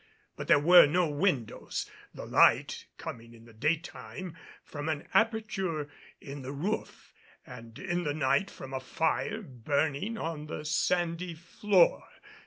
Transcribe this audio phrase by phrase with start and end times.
[0.35, 6.41] But there were no windows, the light coming in the daytime from an aperture in
[6.41, 7.13] the roof
[7.45, 12.05] and in the night from a fire burning on the sandy floor.